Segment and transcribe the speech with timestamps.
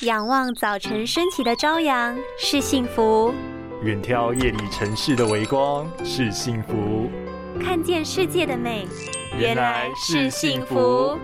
[0.00, 3.32] 仰望早晨升起的朝阳是幸福，
[3.82, 7.08] 远眺夜里城市的微光是幸福，
[7.62, 8.88] 看见世界的美
[9.38, 11.16] 原来是幸福。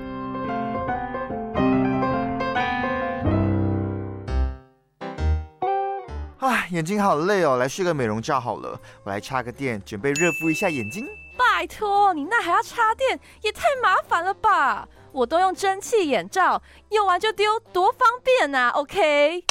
[6.39, 8.81] 啊，眼睛好累哦，来睡个美容觉好了。
[9.03, 11.05] 我来插个电，准备热敷一下眼睛。
[11.37, 14.87] 拜托，你那还要插电，也太麻烦了吧！
[15.13, 19.45] 我都用蒸汽眼罩，用完就丢，多方便啊！OK。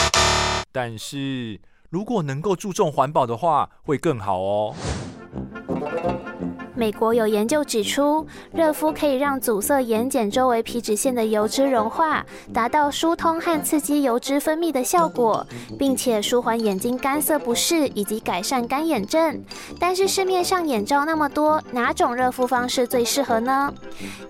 [0.71, 1.59] 但是
[1.89, 4.75] 如果能够注重环保的话，会更好哦。
[6.79, 15.45] 美国有研究指出，热敷可以让阻塞眼睑周围皮脂腺的油脂融化，达到疏通和刺激油脂分泌的效果，
[15.77, 19.43] 并且舒缓眼睛干涩不适以及改善干眼症。
[19.77, 23.73] 但是市面上眼罩那么多，哪种热敷方式最适合呢？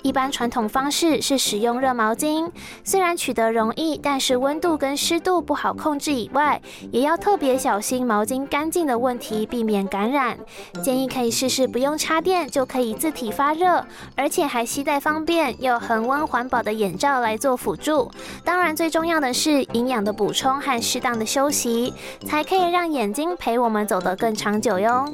[0.02, 2.50] 一般传统方式是使用热毛巾，
[2.84, 6.60] 虽然取得容易，但是温度跟湿度不好控制以外，
[6.92, 10.36] 也要特别小心毛巾干净的问题，避免感染。
[10.84, 12.39] 建议可以试试不用插电。
[12.48, 18.12] 就可以自体发热，而且还携带方便又恒温环保的眼罩来做辅助。
[18.44, 21.94] 当然，最重要的是营养的补充和适当的休息，
[22.26, 25.12] 才可以让眼睛陪我们走得更长久哟。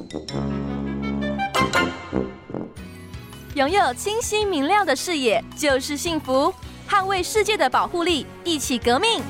[3.56, 6.54] 拥有清晰明亮的视野就是幸福，
[6.90, 9.22] 捍卫世界的保护力，一起革命。